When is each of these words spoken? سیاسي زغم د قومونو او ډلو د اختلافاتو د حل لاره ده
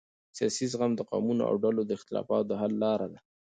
سیاسي 0.37 0.65
زغم 0.71 0.91
د 0.95 1.01
قومونو 1.09 1.41
او 1.49 1.55
ډلو 1.63 1.81
د 1.85 1.91
اختلافاتو 1.97 2.47
د 2.49 2.51
حل 2.61 2.73
لاره 2.83 3.07
ده 3.13 3.19